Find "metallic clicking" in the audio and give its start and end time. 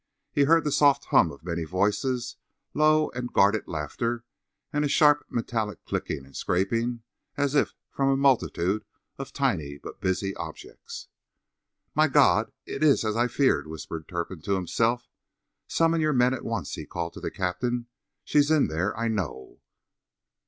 5.29-6.25